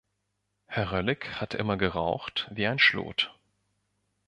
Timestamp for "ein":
2.65-2.79